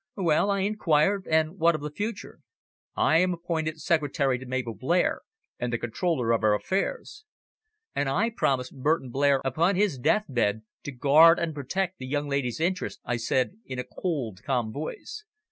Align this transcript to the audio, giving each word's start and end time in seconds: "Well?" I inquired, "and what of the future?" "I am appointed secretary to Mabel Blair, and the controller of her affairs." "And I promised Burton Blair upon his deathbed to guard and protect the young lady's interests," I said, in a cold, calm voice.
"Well?" 0.17 0.49
I 0.49 0.61
inquired, 0.61 1.27
"and 1.29 1.59
what 1.59 1.75
of 1.75 1.81
the 1.81 1.91
future?" 1.91 2.39
"I 2.95 3.19
am 3.19 3.33
appointed 3.35 3.79
secretary 3.79 4.39
to 4.39 4.47
Mabel 4.47 4.73
Blair, 4.73 5.21
and 5.59 5.71
the 5.71 5.77
controller 5.77 6.31
of 6.31 6.41
her 6.41 6.55
affairs." 6.55 7.23
"And 7.93 8.09
I 8.09 8.31
promised 8.31 8.75
Burton 8.81 9.11
Blair 9.11 9.41
upon 9.45 9.75
his 9.75 9.99
deathbed 9.99 10.63
to 10.85 10.91
guard 10.91 11.37
and 11.37 11.53
protect 11.53 11.99
the 11.99 12.07
young 12.07 12.27
lady's 12.27 12.59
interests," 12.59 12.99
I 13.05 13.17
said, 13.17 13.57
in 13.63 13.77
a 13.77 13.83
cold, 13.83 14.41
calm 14.43 14.71
voice. 14.73 15.23